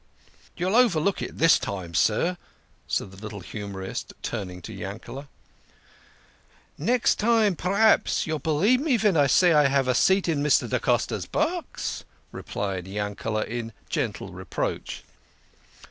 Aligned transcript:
"You'll 0.57 0.75
overlook 0.75 1.21
it 1.21 1.37
this 1.37 1.59
time, 1.59 1.93
sir," 1.93 2.37
said 2.87 3.11
the 3.11 3.21
little 3.21 3.41
humorist, 3.41 4.13
turning 4.23 4.59
to 4.63 4.73
Yankele. 4.73 5.27
"Next 6.75 7.17
time, 7.19 7.55
p'raps, 7.55 8.25
you 8.25 8.39
believe 8.39 8.79
me 8.79 8.97
ven 8.97 9.15
I 9.15 9.27
say 9.27 9.53
I 9.53 9.67
have 9.67 9.87
a 9.87 9.93
seat 9.93 10.27
in 10.27 10.41
Mr. 10.41 10.67
da 10.67 10.79
Costa's 10.79 11.27
box," 11.27 12.03
replied 12.31 12.87
Yankel, 12.87 13.47
in 13.47 13.73
gentle 13.89 14.31
reproach. 14.33 15.03